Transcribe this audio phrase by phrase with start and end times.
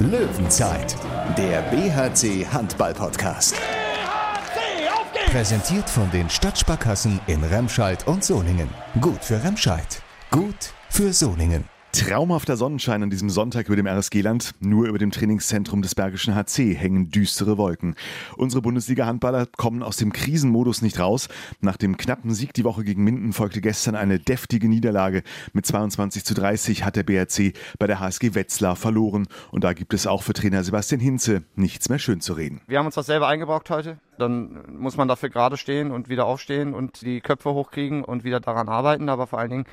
[0.00, 0.96] Löwenzeit,
[1.36, 3.54] der BHC Handball Podcast.
[3.54, 5.30] BHC, auf geht's!
[5.30, 8.70] Präsentiert von den Stadtsparkassen in Remscheid und Solingen.
[9.02, 11.68] Gut für Remscheid, gut für Solingen.
[11.92, 14.52] Traumhafter Sonnenschein an diesem Sonntag über dem RSG-Land.
[14.60, 17.96] Nur über dem Trainingszentrum des Bergischen HC hängen düstere Wolken.
[18.36, 21.28] Unsere Bundesliga-Handballer kommen aus dem Krisenmodus nicht raus.
[21.60, 25.22] Nach dem knappen Sieg die Woche gegen Minden folgte gestern eine deftige Niederlage.
[25.52, 29.26] Mit 22 zu 30 hat der BRC bei der HSG Wetzlar verloren.
[29.50, 32.60] Und da gibt es auch für Trainer Sebastian Hinze nichts mehr schön zu reden.
[32.68, 33.98] Wir haben uns das selber eingebrockt heute.
[34.20, 38.40] Dann muss man dafür gerade stehen und wieder aufstehen und die Köpfe hochkriegen und wieder
[38.40, 39.08] daran arbeiten.
[39.08, 39.64] Aber vor allen Dingen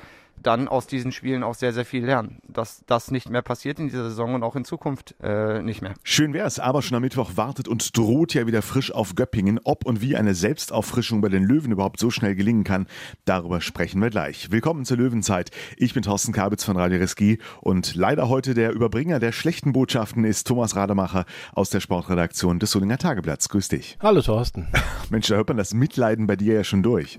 [0.42, 2.38] dann aus diesen Spielen auch sehr, sehr viel lernen.
[2.48, 5.94] Dass das nicht mehr passiert in dieser Saison und auch in Zukunft äh, nicht mehr.
[6.02, 9.60] Schön wär's, aber schon am Mittwoch wartet und droht ja wieder frisch auf Göppingen.
[9.64, 12.86] Ob und wie eine Selbstauffrischung bei den Löwen überhaupt so schnell gelingen kann,
[13.24, 14.50] darüber sprechen wir gleich.
[14.50, 15.50] Willkommen zur Löwenzeit.
[15.76, 20.24] Ich bin Thorsten Kabitz von Radio Reski und leider heute der Überbringer der schlechten Botschaften
[20.24, 23.48] ist Thomas Rademacher aus der Sportredaktion des Solinger Tageblatts.
[23.48, 23.98] Grüß dich.
[24.00, 24.37] Hallo Thorsten.
[25.10, 27.18] Mensch, da hört man das Mitleiden bei dir ja schon durch.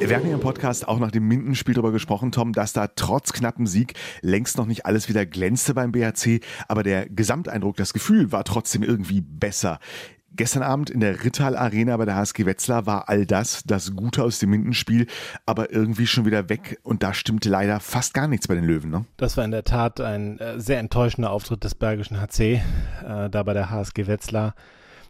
[0.00, 3.32] Wir haben ja im Podcast auch nach dem Mindenspiel darüber gesprochen, Tom, dass da trotz
[3.32, 8.32] knappem Sieg längst noch nicht alles wieder glänzte beim BHC, aber der Gesamteindruck, das Gefühl
[8.32, 9.78] war trotzdem irgendwie besser.
[10.36, 14.22] Gestern Abend in der Rittal Arena bei der HSG Wetzlar war all das, das Gute
[14.22, 15.06] aus dem Mindenspiel,
[15.46, 18.90] aber irgendwie schon wieder weg und da stimmte leider fast gar nichts bei den Löwen.
[18.90, 19.06] Ne?
[19.16, 22.62] Das war in der Tat ein äh, sehr enttäuschender Auftritt des Bergischen HC,
[23.06, 24.54] äh, da bei der HSG Wetzlar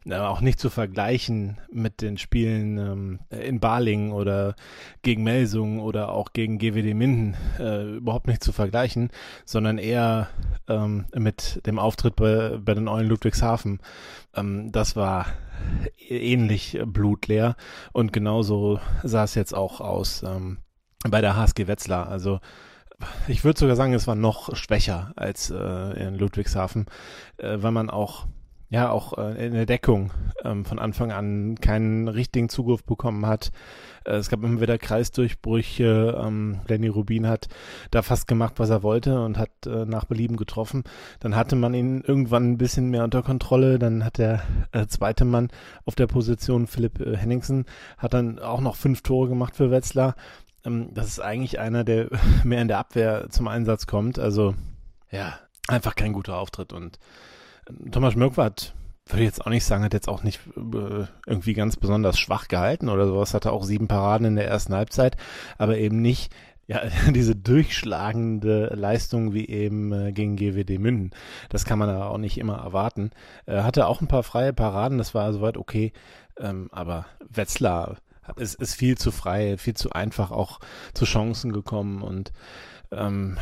[0.09, 4.55] auch nicht zu vergleichen mit den Spielen ähm, in Balingen oder
[5.03, 9.11] gegen Melsungen oder auch gegen GWD Minden äh, überhaupt nicht zu vergleichen,
[9.45, 10.29] sondern eher
[10.69, 13.81] ähm, mit dem Auftritt bei, bei den Eulen Ludwigshafen.
[14.35, 15.27] Ähm, das war
[16.09, 17.55] ähnlich blutleer
[17.93, 20.25] und genauso sah es jetzt auch aus
[21.09, 22.09] bei der HSG Wetzlar.
[22.09, 22.41] Also
[23.29, 26.87] ich würde sogar sagen, es war noch schwächer als äh, in Ludwigshafen,
[27.39, 28.27] äh, weil man auch
[28.71, 30.13] ja auch äh, in der Deckung
[30.45, 33.51] ähm, von Anfang an keinen richtigen Zugriff bekommen hat.
[34.05, 36.17] Äh, es gab immer wieder Kreisdurchbrüche.
[36.25, 37.49] Ähm, Lenny Rubin hat
[37.91, 40.85] da fast gemacht, was er wollte und hat äh, nach Belieben getroffen.
[41.19, 43.81] Dann hatte man ihn irgendwann ein bisschen mehr unter Kontrolle.
[43.81, 45.49] Dann hat der äh, zweite Mann
[45.85, 47.67] auf der Position, Philipp äh, Henningsen,
[47.99, 50.15] hat dann auch noch fünf Tore gemacht für Wetzlar.
[50.65, 52.09] Ähm, das ist eigentlich einer, der
[52.45, 54.21] mehr in der Abwehr zum Einsatz kommt.
[54.21, 54.55] Also
[55.11, 55.35] ja,
[55.67, 57.01] einfach kein guter Auftritt und
[57.91, 58.75] Thomas Mirkwart
[59.13, 62.89] würde jetzt auch nicht sagen, hat jetzt auch nicht äh, irgendwie ganz besonders schwach gehalten
[62.89, 65.17] oder sowas, hatte auch sieben Paraden in der ersten Halbzeit,
[65.59, 66.33] aber eben nicht
[66.67, 71.11] ja, diese durchschlagende Leistung wie eben äh, gegen GWD Münden.
[71.49, 73.11] Das kann man aber auch nicht immer erwarten.
[73.47, 75.93] Er hatte auch ein paar freie Paraden, das war soweit okay,
[76.39, 77.97] ähm, aber Wetzlar
[78.37, 80.61] ist, ist viel zu frei, viel zu einfach auch
[80.95, 82.33] zu Chancen gekommen und
[82.93, 83.39] ähm,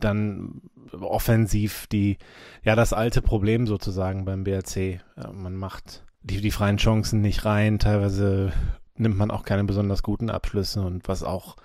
[0.00, 2.18] dann offensiv die,
[2.62, 5.00] ja, das alte Problem sozusagen beim BRC.
[5.16, 8.52] Ja, man macht die, die freien Chancen nicht rein, teilweise
[8.96, 11.56] nimmt man auch keine besonders guten Abschlüsse und was auch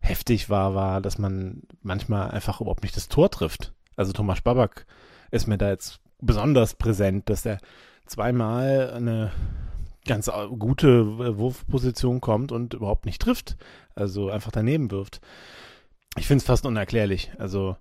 [0.00, 3.72] heftig war, war, dass man manchmal einfach überhaupt nicht das Tor trifft.
[3.96, 4.86] Also Thomas Babak
[5.30, 7.58] ist mir da jetzt besonders präsent, dass er
[8.06, 9.32] zweimal eine
[10.06, 13.56] ganz gute Wurfposition kommt und überhaupt nicht trifft.
[13.94, 15.20] Also einfach daneben wirft.
[16.18, 17.32] Ich finde es fast unerklärlich.
[17.38, 17.76] Also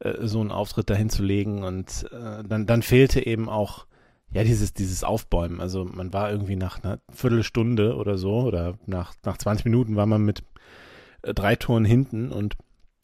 [0.00, 3.86] äh, so einen Auftritt dahin zu legen und äh, dann, dann fehlte eben auch
[4.32, 5.60] ja dieses, dieses Aufbäumen.
[5.60, 10.06] Also man war irgendwie nach einer Viertelstunde oder so oder nach, nach 20 Minuten war
[10.06, 10.42] man mit
[11.22, 12.56] äh, drei Toren hinten und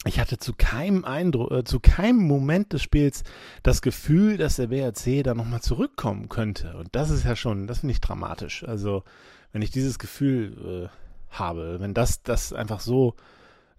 [0.05, 3.23] ich hatte zu keinem Eindruck, äh, zu keinem Moment des Spiels
[3.63, 6.77] das Gefühl, dass der BRC da nochmal zurückkommen könnte.
[6.77, 8.63] Und das ist ja schon, das finde ich dramatisch.
[8.63, 9.03] Also,
[9.51, 13.15] wenn ich dieses Gefühl äh, habe, wenn das, das einfach so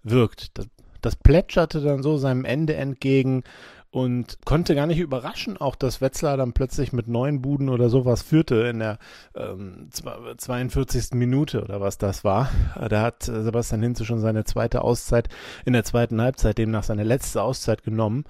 [0.03, 0.67] wirkt, das,
[1.01, 3.43] das plätscherte dann so seinem Ende entgegen
[3.91, 8.21] und konnte gar nicht überraschen, auch dass Wetzlar dann plötzlich mit neun Buden oder sowas
[8.21, 8.99] führte in der
[9.35, 11.13] ähm, 42.
[11.13, 12.51] Minute oder was das war.
[12.89, 15.29] Da hat Sebastian Hinze schon seine zweite Auszeit
[15.65, 18.25] in der zweiten Halbzeit, demnach seine letzte Auszeit genommen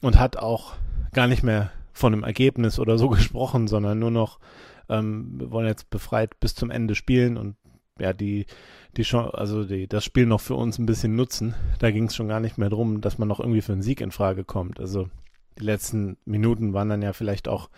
[0.00, 0.74] und hat auch
[1.12, 4.38] gar nicht mehr von einem Ergebnis oder so gesprochen, sondern nur noch,
[4.88, 7.56] ähm, wir wollen jetzt befreit bis zum Ende spielen und
[7.98, 8.46] ja, die
[8.96, 11.54] die Chance, also die, das Spiel noch für uns ein bisschen nutzen.
[11.78, 14.00] Da ging es schon gar nicht mehr drum, dass man noch irgendwie für einen Sieg
[14.00, 14.80] in Frage kommt.
[14.80, 15.08] Also
[15.58, 17.70] die letzten Minuten waren dann ja vielleicht auch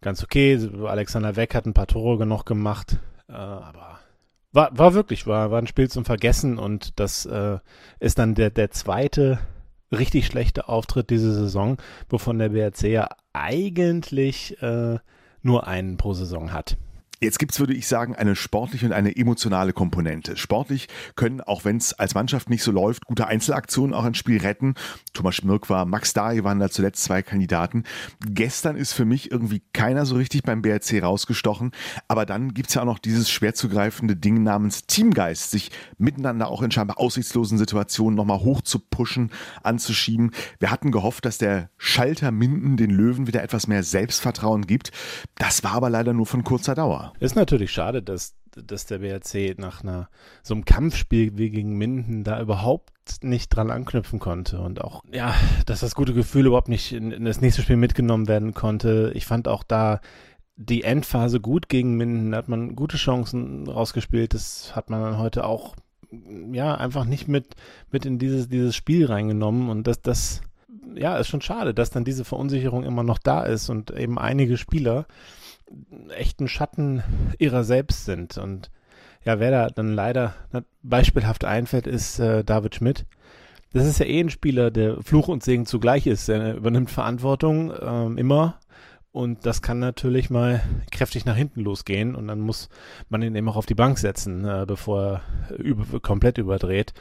[0.00, 0.58] ganz okay.
[0.84, 2.98] Alexander Weck hat ein paar Tore noch gemacht,
[3.28, 3.98] äh, aber
[4.52, 7.58] war, war wirklich, war, war ein Spiel zum Vergessen und das äh,
[8.00, 9.38] ist dann der, der zweite
[9.92, 11.78] richtig schlechte Auftritt diese Saison,
[12.08, 14.98] wovon der BRC ja eigentlich äh,
[15.42, 16.76] nur einen pro Saison hat.
[17.20, 20.36] Jetzt gibt's, würde ich sagen, eine sportliche und eine emotionale Komponente.
[20.36, 20.86] Sportlich
[21.16, 24.74] können, auch wenn es als Mannschaft nicht so läuft, gute Einzelaktionen auch ein Spiel retten.
[25.14, 27.82] Thomas Schmirk war, Max Dahi waren da zuletzt zwei Kandidaten.
[28.20, 31.72] Gestern ist für mich irgendwie keiner so richtig beim BRC rausgestochen.
[32.06, 36.62] Aber dann gibt's ja auch noch dieses schwer zugreifende Ding namens Teamgeist, sich miteinander auch
[36.62, 39.32] in scheinbar aussichtslosen Situationen nochmal hoch zu pushen,
[39.64, 40.30] anzuschieben.
[40.60, 44.92] Wir hatten gehofft, dass der Schalter Minden den Löwen wieder etwas mehr Selbstvertrauen gibt.
[45.34, 47.07] Das war aber leider nur von kurzer Dauer.
[47.20, 50.08] Ist natürlich schade, dass, dass der BRC nach einer,
[50.42, 52.90] so einem Kampfspiel wie gegen Minden da überhaupt
[53.22, 55.34] nicht dran anknüpfen konnte und auch, ja,
[55.66, 59.12] dass das gute Gefühl überhaupt nicht in, in das nächste Spiel mitgenommen werden konnte.
[59.14, 60.00] Ich fand auch da
[60.56, 64.34] die Endphase gut gegen Minden, da hat man gute Chancen rausgespielt.
[64.34, 65.76] Das hat man dann heute auch,
[66.52, 67.54] ja, einfach nicht mit,
[67.92, 70.40] mit in dieses, dieses Spiel reingenommen und das, das,
[70.96, 74.56] ja, ist schon schade, dass dann diese Verunsicherung immer noch da ist und eben einige
[74.56, 75.06] Spieler
[76.10, 77.02] echten Schatten
[77.38, 78.38] ihrer selbst sind.
[78.38, 78.70] Und
[79.24, 80.34] ja, wer da dann leider
[80.82, 83.06] beispielhaft einfällt, ist äh, David Schmidt.
[83.72, 86.28] Das ist ja eh ein Spieler, der Fluch und Segen zugleich ist.
[86.28, 88.58] Er übernimmt Verantwortung ähm, immer
[89.10, 90.62] und das kann natürlich mal
[90.92, 92.68] kräftig nach hinten losgehen und dann muss
[93.08, 96.92] man ihn eben auch auf die Bank setzen, äh, bevor er über, komplett überdreht.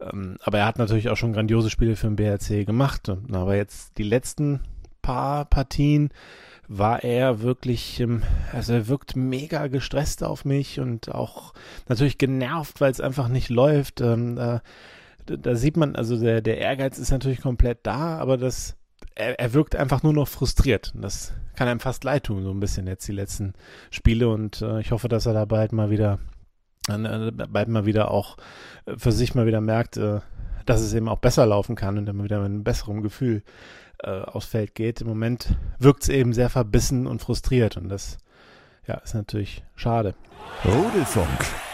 [0.00, 3.10] Ähm, aber er hat natürlich auch schon grandiose Spiele für den BRC gemacht.
[3.32, 4.60] Aber jetzt die letzten
[5.02, 6.10] paar Partien
[6.78, 8.22] war er wirklich, ähm,
[8.52, 11.52] also er wirkt mega gestresst auf mich und auch
[11.88, 14.00] natürlich genervt, weil es einfach nicht läuft.
[14.00, 14.62] Ähm, da,
[15.26, 18.76] da, sieht man, also der, der Ehrgeiz ist natürlich komplett da, aber das,
[19.14, 20.92] er, er wirkt einfach nur noch frustriert.
[20.96, 23.52] Das kann einem fast leid tun, so ein bisschen jetzt die letzten
[23.90, 26.18] Spiele und äh, ich hoffe, dass er da bald mal wieder,
[26.88, 28.36] äh, bald mal wieder auch
[28.86, 30.00] äh, für sich mal wieder merkt,
[30.66, 33.42] dass es eben auch besser laufen kann und dann wieder mit einem besseren Gefühl
[34.02, 35.00] äh, aufs Feld geht.
[35.00, 38.18] Im Moment wirkt es eben sehr verbissen und frustriert und das
[38.86, 40.14] ja, ist natürlich schade.
[40.64, 41.28] Rudelfunk.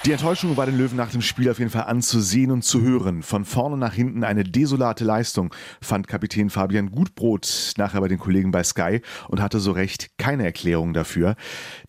[0.05, 3.22] Die Enttäuschung war den Löwen nach dem Spiel auf jeden Fall anzusehen und zu hören.
[3.22, 8.50] Von vorne nach hinten eine desolate Leistung, fand Kapitän Fabian Gutbrot nachher bei den Kollegen
[8.50, 11.34] bei Sky und hatte so recht keine Erklärung dafür.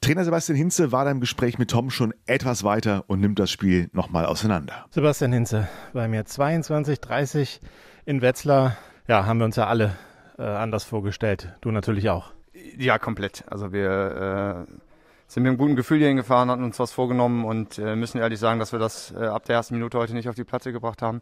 [0.02, 3.52] Trainer Sebastian Hinze war da im Gespräch mit Tom schon etwas weiter und nimmt das
[3.52, 4.86] Spiel nochmal auseinander.
[4.90, 7.62] Sebastian Hinze bei mir 22, 30
[8.06, 8.76] in Wetzlar.
[9.08, 9.96] Ja, haben wir uns ja alle
[10.38, 11.56] äh, anders vorgestellt.
[11.62, 12.34] Du natürlich auch.
[12.78, 13.44] Ja, komplett.
[13.48, 14.89] Also wir äh,
[15.30, 18.40] sind mit einem guten Gefühl hier hingefahren, hatten uns was vorgenommen und äh, müssen ehrlich
[18.40, 21.02] sagen, dass wir das äh, ab der ersten Minute heute nicht auf die Platte gebracht
[21.02, 21.22] haben.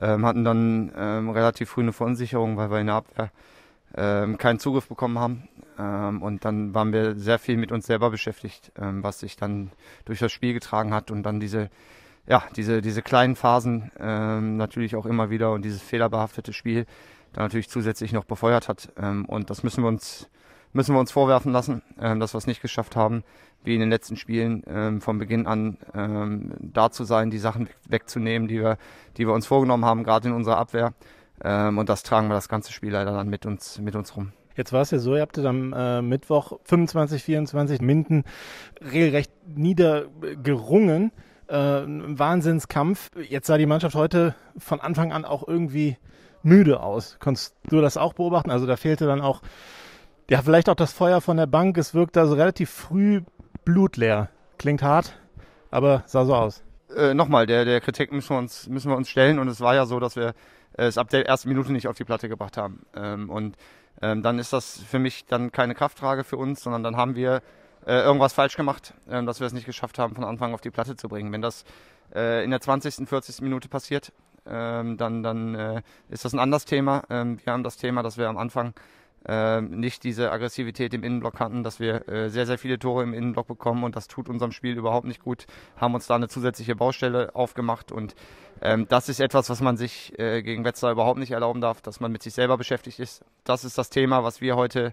[0.00, 3.30] Ähm, hatten dann ähm, relativ früh eine Verunsicherung, weil wir in der Abwehr
[3.96, 5.48] ähm, keinen Zugriff bekommen haben.
[5.78, 9.72] Ähm, und dann waren wir sehr viel mit uns selber beschäftigt, ähm, was sich dann
[10.04, 11.70] durch das Spiel getragen hat und dann diese
[12.28, 16.84] ja, diese, diese kleinen Phasen ähm, natürlich auch immer wieder und dieses fehlerbehaftete Spiel
[17.32, 18.92] da natürlich zusätzlich noch befeuert hat.
[18.98, 20.28] Ähm, und das müssen wir uns,
[20.72, 23.24] müssen wir uns vorwerfen lassen, ähm, dass wir es nicht geschafft haben,
[23.64, 27.68] wie in den letzten Spielen ähm, von Beginn an ähm, da zu sein, die Sachen
[27.88, 28.78] wegzunehmen, die wir,
[29.16, 30.94] die wir uns vorgenommen haben, gerade in unserer Abwehr.
[31.40, 34.32] Und das tragen wir das ganze Spiel leider dann mit uns, mit uns rum.
[34.58, 38.24] Jetzt war es ja so, ihr habt am äh, Mittwoch 25, 24 Minden
[38.80, 41.12] regelrecht niedergerungen.
[41.46, 41.54] Äh,
[41.86, 43.10] Wahnsinnskampf.
[43.28, 45.96] Jetzt sah die Mannschaft heute von Anfang an auch irgendwie
[46.42, 47.18] müde aus.
[47.20, 48.50] Konntest du das auch beobachten?
[48.50, 49.42] Also da fehlte dann auch,
[50.30, 51.78] ja, vielleicht auch das Feuer von der Bank.
[51.78, 53.22] Es wirkte also relativ früh
[53.64, 54.28] blutleer.
[54.58, 55.18] Klingt hart,
[55.70, 56.62] aber sah so aus.
[56.94, 59.74] Äh, Nochmal, der, der Kritik müssen wir, uns, müssen wir uns stellen und es war
[59.74, 60.34] ja so, dass wir
[60.74, 62.86] es ab der ersten Minute nicht auf die Platte gebracht haben.
[62.94, 63.56] Ähm, und
[64.00, 67.42] ähm, dann ist das für mich dann keine Krafttrage für uns, sondern dann haben wir
[67.86, 70.70] äh, irgendwas falsch gemacht, äh, dass wir es nicht geschafft haben, von Anfang auf die
[70.70, 71.32] Platte zu bringen.
[71.32, 71.64] Wenn das
[72.14, 73.40] äh, in der 20., 40.
[73.42, 74.12] Minute passiert,
[74.46, 77.02] ähm, dann, dann äh, ist das ein anderes Thema.
[77.10, 78.74] Ähm, wir haben das Thema, dass wir am Anfang
[79.62, 83.46] nicht diese Aggressivität im Innenblock hatten, dass wir äh, sehr, sehr viele Tore im Innenblock
[83.46, 85.46] bekommen und das tut unserem Spiel überhaupt nicht gut.
[85.76, 88.14] Haben uns da eine zusätzliche Baustelle aufgemacht und
[88.60, 92.00] ähm, das ist etwas, was man sich äh, gegen Wetzlar überhaupt nicht erlauben darf, dass
[92.00, 93.24] man mit sich selber beschäftigt ist.
[93.44, 94.92] Das ist das Thema, was wir heute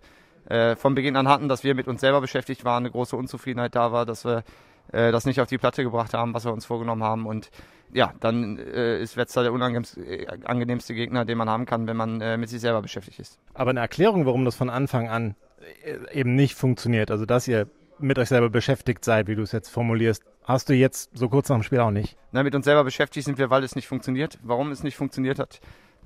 [0.49, 3.75] äh, von Beginn an hatten, dass wir mit uns selber beschäftigt waren, eine große Unzufriedenheit
[3.75, 4.43] da war, dass wir
[4.91, 7.49] äh, das nicht auf die Platte gebracht haben, was wir uns vorgenommen haben und
[7.93, 12.19] ja, dann äh, ist Wetzlar der unangenehmste äh, Gegner, den man haben kann, wenn man
[12.19, 13.39] äh, mit sich selber beschäftigt ist.
[13.53, 15.35] Aber eine Erklärung, warum das von Anfang an
[15.83, 17.67] äh, eben nicht funktioniert, also dass ihr
[17.99, 21.49] mit euch selber beschäftigt seid, wie du es jetzt formulierst, hast du jetzt so kurz
[21.49, 22.17] nach dem Spiel auch nicht?
[22.31, 24.37] Na, mit uns selber beschäftigt sind wir, weil es nicht funktioniert.
[24.43, 25.61] Warum es nicht funktioniert hat,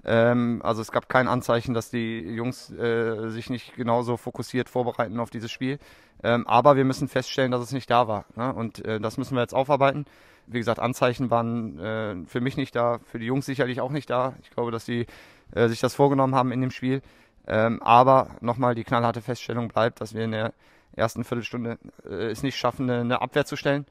[0.06, 5.20] ähm, also es gab kein Anzeichen, dass die Jungs äh, sich nicht genauso fokussiert vorbereiten
[5.20, 5.80] auf dieses Spiel.
[6.24, 8.26] Ähm, aber wir müssen feststellen, dass es nicht da war.
[8.36, 8.54] Ne?
[8.54, 10.06] Und äh, das müssen wir jetzt aufarbeiten.
[10.48, 14.10] Wie gesagt, Anzeichen waren äh, für mich nicht da, für die Jungs sicherlich auch nicht
[14.10, 14.36] da.
[14.42, 15.06] Ich glaube, dass sie
[15.54, 17.02] äh, sich das vorgenommen haben in dem Spiel.
[17.48, 20.54] Ähm, aber nochmal die knallharte Feststellung bleibt, dass wir in der
[20.96, 23.86] ersten Viertelstunde äh, es nicht schaffen, eine, eine Abwehr zu stellen.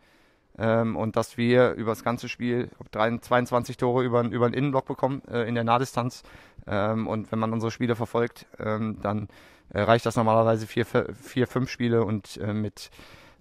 [0.59, 5.23] Ähm, und dass wir über das ganze Spiel 22 Tore über, über den Innenblock bekommen
[5.31, 6.23] äh, in der Nahdistanz.
[6.67, 9.29] Ähm, und wenn man unsere Spiele verfolgt, ähm, dann
[9.71, 12.91] äh, reicht das normalerweise vier, vier fünf Spiele und äh, mit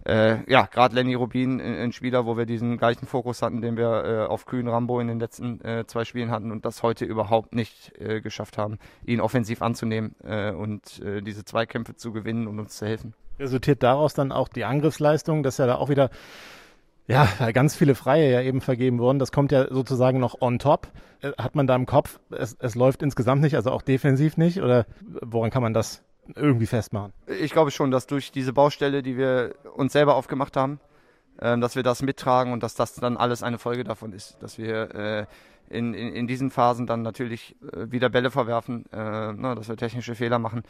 [0.04, 3.76] äh, ja, gerade Lenny Rubin, ein, ein, Spieler, wo wir diesen gleichen Fokus hatten, den
[3.76, 7.04] wir äh, auf Kühn Rambo in den letzten äh, zwei Spielen hatten und das heute
[7.04, 12.46] überhaupt nicht äh, geschafft haben, ihn offensiv anzunehmen äh, und äh, diese Zweikämpfe zu gewinnen
[12.46, 13.14] und uns zu helfen.
[13.38, 16.10] Resultiert daraus dann auch die Angriffsleistung, dass ja da auch wieder
[17.08, 19.18] ja, ganz viele Freie ja eben vergeben wurden.
[19.18, 20.88] Das kommt ja sozusagen noch on top.
[21.38, 24.62] Hat man da im Kopf, es, es läuft insgesamt nicht, also auch defensiv nicht?
[24.62, 24.86] Oder
[25.22, 26.04] woran kann man das
[26.36, 27.12] irgendwie festmachen?
[27.26, 30.80] Ich glaube schon, dass durch diese Baustelle, die wir uns selber aufgemacht haben,
[31.38, 34.58] äh, dass wir das mittragen und dass das dann alles eine Folge davon ist, dass
[34.58, 35.26] wir äh,
[35.70, 39.76] in, in, in diesen Phasen dann natürlich äh, wieder Bälle verwerfen, äh, ne, dass wir
[39.76, 40.62] technische Fehler machen.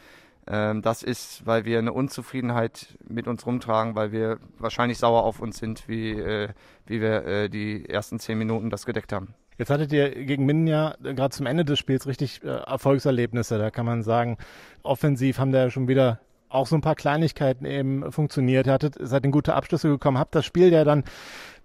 [0.49, 5.39] Ähm, das ist, weil wir eine Unzufriedenheit mit uns rumtragen, weil wir wahrscheinlich sauer auf
[5.39, 6.49] uns sind, wie, äh,
[6.87, 9.35] wie wir äh, die ersten zehn Minuten das gedeckt haben.
[9.59, 13.59] Jetzt hattet ihr gegen Minden ja gerade zum Ende des Spiels richtig äh, Erfolgserlebnisse.
[13.59, 14.37] Da kann man sagen,
[14.81, 18.65] offensiv haben da ja schon wieder auch so ein paar Kleinigkeiten eben funktioniert.
[18.65, 21.03] Ihr hattet, seid in gute Abschlüsse gekommen, habt das Spiel ja dann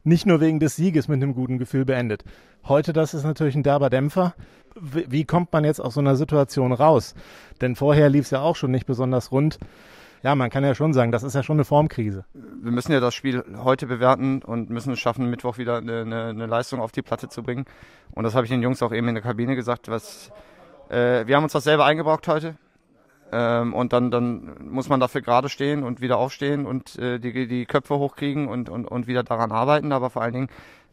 [0.05, 2.25] nicht nur wegen des Sieges mit einem guten Gefühl beendet.
[2.65, 4.35] Heute, das ist natürlich ein derber Dämpfer.
[4.81, 7.15] Wie, kommt man jetzt aus so einer Situation raus?
[7.61, 9.59] Denn vorher lief es ja auch schon nicht besonders rund
[10.25, 12.25] ja, man kann ja schon sagen, das ist ja schon eine Formkrise.
[12.33, 16.25] Wir müssen ja das Spiel heute bewerten und müssen es schaffen, Mittwoch wieder eine, eine,
[16.29, 17.67] eine Leistung auf die Platte zu bringen.
[18.13, 19.89] Und das habe ich den Jungs auch eben in der Kabine gesagt.
[19.89, 20.33] Was,
[20.89, 22.57] äh, wir haben uns das selber eingebrockt heute.
[23.37, 27.49] Ähm, und dann, dann muss man dafür gerade stehen und wieder aufstehen und äh, die,
[27.49, 29.91] die Köpfe hochkriegen und, und, und wieder daran arbeiten.
[29.91, 30.49] Aber vor allen Dingen,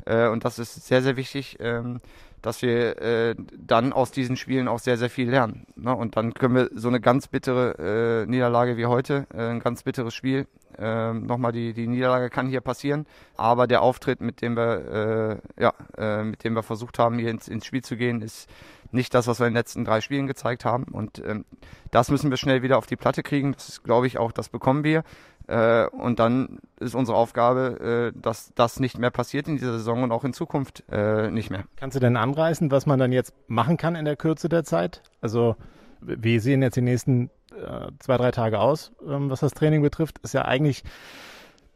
[0.08, 2.00] äh, und das ist sehr, sehr wichtig, ähm,
[2.42, 5.68] dass wir äh, dann aus diesen Spielen auch sehr, sehr viel lernen.
[5.76, 5.96] Ne?
[5.96, 9.84] Und dann können wir so eine ganz bittere äh, Niederlage wie heute, äh, ein ganz
[9.84, 10.48] bitteres Spiel,
[10.80, 13.06] äh, nochmal die, die Niederlage kann hier passieren,
[13.38, 17.30] aber der Auftritt, mit dem wir, äh, ja, äh, mit dem wir versucht haben, hier
[17.30, 18.50] ins, ins Spiel zu gehen, ist
[18.92, 20.86] nicht das, was wir in den letzten drei Spielen gezeigt haben.
[20.86, 21.46] Und ähm,
[21.92, 23.54] das müssen wir schnell wieder auf die Platte kriegen.
[23.54, 25.04] Das glaube ich, auch, das bekommen wir.
[25.48, 30.04] Äh, und dann ist unsere Aufgabe, äh, dass das nicht mehr passiert in dieser Saison
[30.04, 31.66] und auch in Zukunft äh, nicht mehr.
[31.76, 35.02] Kannst du denn anreißen, was man dann jetzt machen kann in der Kürze der Zeit?
[35.20, 35.56] Also
[36.02, 40.20] wie sehen jetzt die nächsten äh, zwei, drei Tage aus, ähm, was das Training betrifft?
[40.20, 40.84] Ist ja eigentlich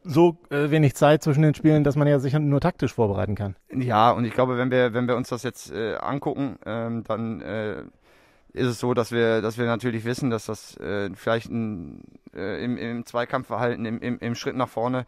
[0.06, 3.56] so äh, wenig Zeit zwischen den Spielen, dass man ja sich nur taktisch vorbereiten kann.
[3.70, 7.42] Ja, und ich glaube, wenn wir, wenn wir uns das jetzt äh, angucken, ähm, dann
[8.56, 12.00] ist es so, dass wir, dass wir natürlich wissen, dass das äh, vielleicht ein,
[12.34, 15.04] äh, im, im Zweikampfverhalten, im, im, im Schritt nach vorne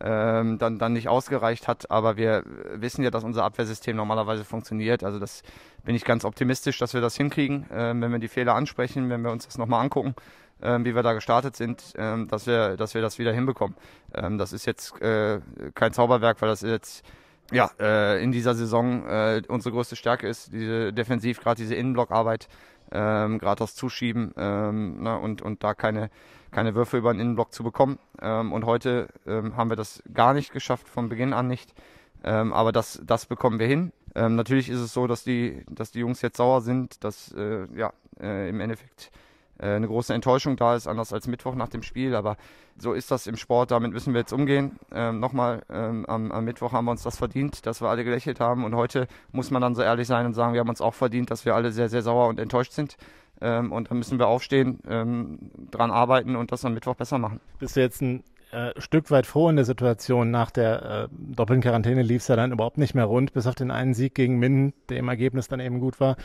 [0.00, 1.90] ähm, dann, dann nicht ausgereicht hat.
[1.90, 2.42] Aber wir
[2.74, 5.04] wissen ja, dass unser Abwehrsystem normalerweise funktioniert.
[5.04, 5.42] Also das
[5.84, 9.22] bin ich ganz optimistisch, dass wir das hinkriegen, äh, wenn wir die Fehler ansprechen, wenn
[9.22, 10.14] wir uns das nochmal angucken,
[10.60, 13.76] äh, wie wir da gestartet sind, äh, dass, wir, dass wir das wieder hinbekommen.
[14.14, 15.40] Ähm, das ist jetzt äh,
[15.74, 17.04] kein Zauberwerk, weil das jetzt
[17.52, 22.48] ja, äh, in dieser Saison äh, unsere größte Stärke ist, diese defensiv, gerade diese Innenblockarbeit
[22.92, 26.10] ähm, gerade das Zuschieben ähm, ne, und, und da keine,
[26.50, 27.98] keine Würfe über den Innenblock zu bekommen.
[28.20, 31.74] Ähm, und heute ähm, haben wir das gar nicht geschafft, von Beginn an nicht.
[32.22, 33.92] Ähm, aber das, das bekommen wir hin.
[34.14, 37.66] Ähm, natürlich ist es so, dass die, dass die Jungs jetzt sauer sind, dass äh,
[37.76, 39.10] ja, äh, im Endeffekt
[39.58, 42.14] äh, eine große Enttäuschung da ist, anders als Mittwoch nach dem Spiel.
[42.14, 42.36] Aber
[42.76, 44.78] so ist das im Sport, damit müssen wir jetzt umgehen.
[44.92, 48.40] Ähm, Nochmal, ähm, am, am, Mittwoch haben wir uns das verdient, dass wir alle gelächelt
[48.40, 48.64] haben.
[48.64, 51.30] Und heute muss man dann so ehrlich sein und sagen, wir haben uns auch verdient,
[51.30, 52.96] dass wir alle sehr, sehr sauer und enttäuscht sind.
[53.40, 55.38] Ähm, und dann müssen wir aufstehen, ähm,
[55.70, 57.40] dran arbeiten und das am Mittwoch besser machen.
[57.58, 60.30] Bist du jetzt ein äh, Stück weit froh in der Situation.
[60.30, 63.54] Nach der äh, doppelten Quarantäne lief es ja dann überhaupt nicht mehr rund, bis auf
[63.54, 66.16] den einen Sieg gegen Minden, der im Ergebnis dann eben gut war.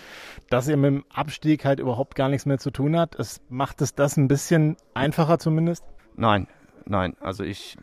[0.49, 3.15] Dass ihr mit dem Abstieg halt überhaupt gar nichts mehr zu tun hat.
[3.15, 5.83] Es macht es das ein bisschen einfacher zumindest?
[6.15, 6.47] Nein,
[6.85, 7.15] nein.
[7.19, 7.77] Also ich,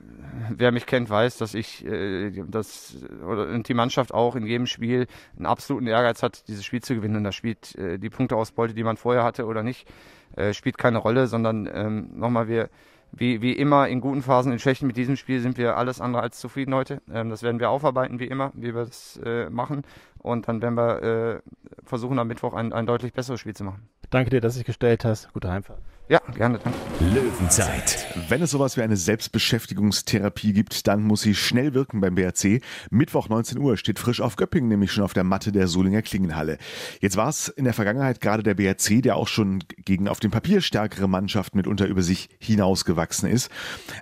[0.58, 5.06] wer mich kennt, weiß, dass ich, äh, das oder die Mannschaft auch in jedem Spiel
[5.36, 7.16] einen absoluten Ehrgeiz hat, dieses Spiel zu gewinnen.
[7.16, 9.88] Und da spielt äh, die Punkteausbeute, die man vorher hatte oder nicht,
[10.36, 12.68] äh, spielt keine Rolle, sondern ähm, nochmal wir
[13.12, 16.22] wie, wie immer in guten Phasen, in schlechten mit diesem Spiel sind wir alles andere
[16.22, 17.02] als zufrieden heute.
[17.12, 19.82] Ähm, das werden wir aufarbeiten, wie immer, wie wir das äh, machen.
[20.22, 21.40] Und dann werden wir äh,
[21.84, 23.88] versuchen, am Mittwoch ein, ein deutlich besseres Spiel zu machen.
[24.10, 25.32] Danke dir, dass du dich gestellt hast.
[25.32, 25.80] Gute Heimfahrt.
[26.08, 26.78] Ja, gerne, danke.
[27.14, 28.06] Löwenzeit.
[28.28, 32.60] Wenn es sowas wie eine Selbstbeschäftigungstherapie gibt, dann muss sie schnell wirken beim BRC.
[32.90, 36.58] Mittwoch 19 Uhr steht frisch auf Göppingen, nämlich schon auf der Matte der Solinger Klingenhalle.
[37.00, 40.30] Jetzt war es in der Vergangenheit gerade der BRC, der auch schon gegen auf dem
[40.30, 43.50] Papier stärkere Mannschaften mitunter über sich hinausgewachsen ist.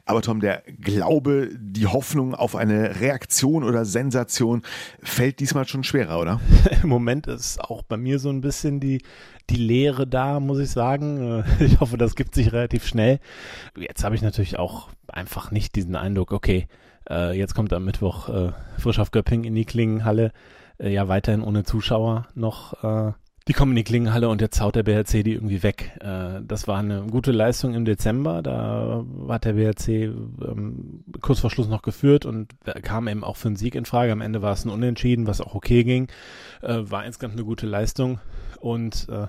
[0.05, 4.63] Aber Tom, der Glaube, die Hoffnung auf eine Reaktion oder Sensation
[5.03, 6.41] fällt diesmal schon schwerer, oder?
[6.83, 9.03] Im Moment ist auch bei mir so ein bisschen die,
[9.49, 11.45] die Leere da, muss ich sagen.
[11.61, 13.21] Äh, ich hoffe, das gibt sich relativ schnell.
[13.77, 16.67] Jetzt habe ich natürlich auch einfach nicht diesen Eindruck, okay,
[17.09, 20.33] äh, jetzt kommt am Mittwoch äh, frisch auf Göpping in die Klingenhalle,
[20.79, 23.15] ja weiterhin ohne Zuschauer noch.
[23.51, 25.99] Die kommen in die Klingenhalle und jetzt haut der BRC die irgendwie weg.
[26.01, 28.43] Äh, das war eine gute Leistung im Dezember.
[28.43, 32.55] Da hat der BRC ähm, kurz vor Schluss noch geführt und
[32.85, 34.13] kam eben auch für einen Sieg in Frage.
[34.13, 36.07] Am Ende war es ein Unentschieden, was auch okay ging.
[36.63, 38.21] Äh, war insgesamt eine gute Leistung.
[38.61, 39.27] Und äh,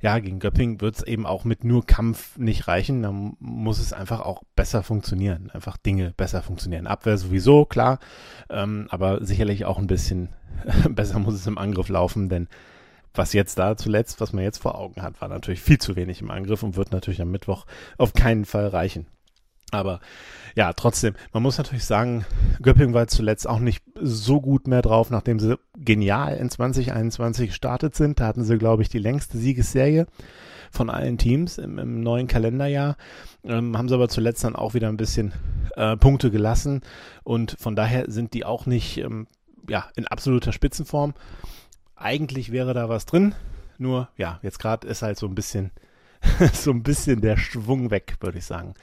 [0.00, 3.02] ja, gegen Göpping wird es eben auch mit nur Kampf nicht reichen.
[3.02, 3.10] Da
[3.40, 5.50] muss es einfach auch besser funktionieren.
[5.52, 6.86] Einfach Dinge besser funktionieren.
[6.86, 7.98] Abwehr sowieso, klar.
[8.50, 10.28] Ähm, aber sicherlich auch ein bisschen
[10.90, 12.46] besser muss es im Angriff laufen, denn
[13.14, 16.20] was jetzt da zuletzt, was man jetzt vor Augen hat, war natürlich viel zu wenig
[16.20, 19.06] im Angriff und wird natürlich am Mittwoch auf keinen Fall reichen.
[19.70, 20.00] Aber
[20.54, 22.24] ja, trotzdem, man muss natürlich sagen,
[22.62, 27.94] Göpping war zuletzt auch nicht so gut mehr drauf, nachdem sie genial in 2021 gestartet
[27.94, 28.18] sind.
[28.18, 30.06] Da hatten sie, glaube ich, die längste Siegesserie
[30.70, 32.96] von allen Teams im, im neuen Kalenderjahr.
[33.44, 35.32] Ähm, haben sie aber zuletzt dann auch wieder ein bisschen
[35.76, 36.82] äh, Punkte gelassen
[37.24, 39.26] und von daher sind die auch nicht ähm,
[39.68, 41.14] ja, in absoluter Spitzenform.
[41.98, 43.34] Eigentlich wäre da was drin,
[43.76, 45.70] nur ja, jetzt gerade ist halt so ein bisschen
[46.52, 48.74] so ein bisschen der Schwung weg, würde ich sagen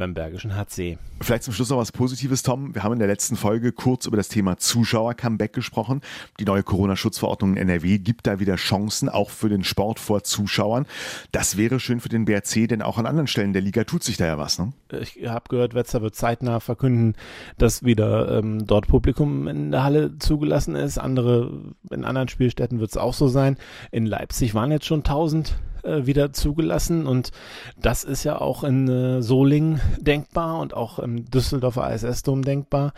[0.00, 0.98] beim Bergischen HC.
[1.20, 2.74] Vielleicht zum Schluss noch was Positives, Tom.
[2.74, 6.00] Wir haben in der letzten Folge kurz über das Thema Zuschauer-Comeback gesprochen.
[6.40, 10.86] Die neue Corona-Schutzverordnung in NRW gibt da wieder Chancen, auch für den Sport vor Zuschauern.
[11.32, 14.16] Das wäre schön für den BRC, denn auch an anderen Stellen der Liga tut sich
[14.16, 14.58] da ja was.
[14.58, 14.72] Ne?
[15.00, 17.14] Ich habe gehört, Wetzlar wird zeitnah verkünden,
[17.58, 20.96] dass wieder ähm, dort Publikum in der Halle zugelassen ist.
[20.96, 21.52] Andere,
[21.90, 23.58] in anderen Spielstätten wird es auch so sein.
[23.90, 27.30] In Leipzig waren jetzt schon 1000 äh, wieder zugelassen und
[27.76, 32.92] das ist ja auch in äh, Solingen denkbar und auch im Düsseldorfer ISS-Dom denkbar,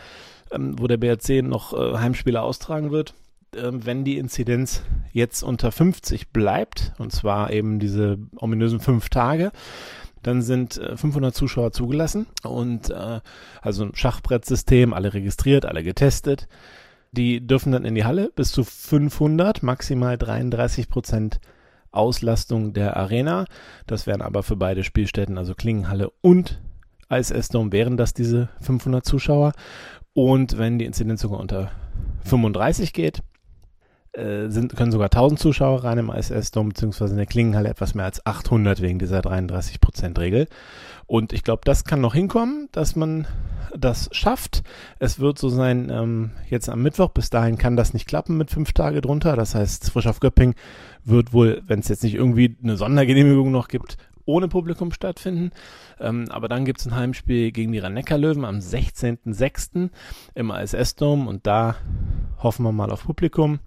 [0.51, 3.13] ähm, wo der BRC noch äh, Heimspiele austragen wird.
[3.55, 9.51] Ähm, wenn die Inzidenz jetzt unter 50 bleibt, und zwar eben diese ominösen fünf Tage,
[10.23, 13.19] dann sind 500 äh, Zuschauer zugelassen und äh,
[13.61, 16.47] also ein Schachbrettsystem, alle registriert, alle getestet.
[17.11, 21.39] Die dürfen dann in die Halle bis zu 500, maximal 33 Prozent
[21.93, 23.45] Auslastung der Arena.
[23.87, 26.61] Das wären aber für beide Spielstätten, also Klingenhalle und
[27.09, 29.53] ISS Dome, wären das diese 500 Zuschauer.
[30.13, 31.71] Und wenn die Inzidenz sogar unter
[32.25, 33.21] 35 geht,
[34.15, 38.05] sind, können sogar 1000 Zuschauer rein im ISS Dome, beziehungsweise in der Klingenhalle etwas mehr
[38.05, 40.47] als 800 wegen dieser 33%-Regel.
[41.07, 43.27] Und ich glaube, das kann noch hinkommen, dass man
[43.75, 44.63] das schafft.
[44.99, 48.51] Es wird so sein, ähm, jetzt am Mittwoch, bis dahin kann das nicht klappen mit
[48.51, 49.35] fünf Tage drunter.
[49.35, 50.53] Das heißt, Frisch auf Göpping
[51.03, 55.51] wird wohl, wenn es jetzt nicht irgendwie eine Sondergenehmigung noch gibt, ohne Publikum stattfinden.
[55.99, 59.89] Ähm, aber dann gibt es ein Heimspiel gegen die Rhein-Neckar-Löwen am 16.06.
[60.35, 61.75] im ASS-Dom und da
[62.41, 63.59] hoffen wir mal auf Publikum.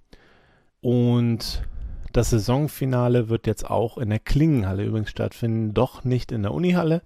[0.87, 1.65] Und
[2.13, 7.03] das Saisonfinale wird jetzt auch in der Klingenhalle übrigens stattfinden, doch nicht in der Unihalle.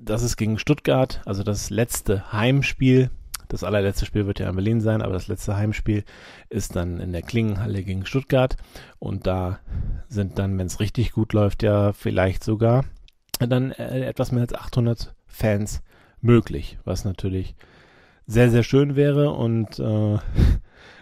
[0.00, 3.10] Das ist gegen Stuttgart, also das letzte Heimspiel.
[3.48, 6.04] Das allerletzte Spiel wird ja in Berlin sein, aber das letzte Heimspiel
[6.50, 8.56] ist dann in der Klingenhalle gegen Stuttgart.
[9.00, 9.58] Und da
[10.08, 12.84] sind dann, wenn es richtig gut läuft, ja vielleicht sogar
[13.40, 15.82] dann äh, etwas mehr als 800 Fans
[16.20, 17.56] möglich, was natürlich
[18.28, 20.18] sehr, sehr schön wäre und äh,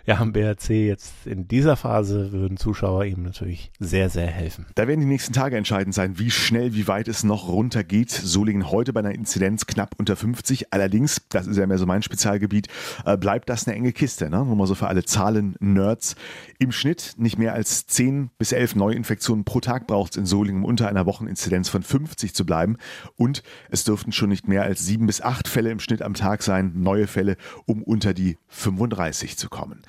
[0.08, 4.64] ja, am BRC jetzt in dieser Phase würden Zuschauer ihm natürlich sehr, sehr helfen.
[4.74, 8.10] Da werden die nächsten Tage entscheidend sein, wie schnell, wie weit es noch runtergeht.
[8.10, 10.72] Solingen heute bei einer Inzidenz knapp unter 50.
[10.72, 12.68] Allerdings, das ist ja mehr so mein Spezialgebiet,
[13.04, 14.30] äh, bleibt das eine enge Kiste.
[14.30, 14.46] Ne?
[14.46, 16.16] Nur mal so für alle Zahlen-Nerds.
[16.58, 20.62] Im Schnitt nicht mehr als 10 bis 11 Neuinfektionen pro Tag braucht es in Solingen,
[20.62, 22.78] um unter einer Wocheninzidenz von 50 zu bleiben.
[23.16, 26.42] Und es dürften schon nicht mehr als 7 bis 8 Fälle im Schnitt am Tag
[26.42, 29.82] sein, neue Fälle, um unter die 35 zu kommen.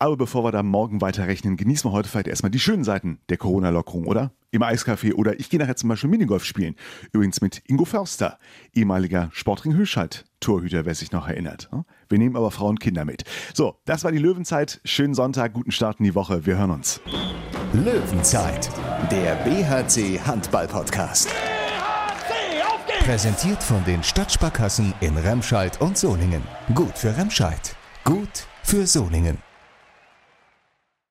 [0.00, 3.36] Aber bevor wir da morgen weiterrechnen, genießen wir heute vielleicht erstmal die schönen Seiten der
[3.36, 4.30] Corona-Lockerung, oder?
[4.52, 6.76] Im Eiscafé oder ich gehe nachher zum Beispiel Minigolf spielen.
[7.12, 8.38] Übrigens mit Ingo Förster,
[8.72, 11.68] ehemaliger Sportring Hüschalt, Torhüter, wer sich noch erinnert.
[12.08, 13.24] Wir nehmen aber Frauen und Kinder mit.
[13.54, 14.80] So, das war die Löwenzeit.
[14.84, 16.46] Schönen Sonntag, guten Start in die Woche.
[16.46, 17.00] Wir hören uns.
[17.72, 18.70] Löwenzeit,
[19.10, 21.28] der BHC Handball Podcast.
[21.28, 23.04] BHC, auf geht's!
[23.04, 26.42] Präsentiert von den Stadtsparkassen in Remscheid und Solingen.
[26.74, 29.47] Gut für Remscheid, gut für Solingen.